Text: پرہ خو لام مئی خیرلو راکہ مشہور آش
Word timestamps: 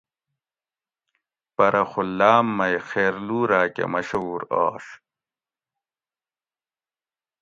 پرہ 1.55 1.83
خو 1.89 2.01
لام 2.17 2.47
مئی 2.57 2.75
خیرلو 2.89 3.39
راکہ 3.49 3.85
مشہور 3.93 4.41
آش 4.63 4.85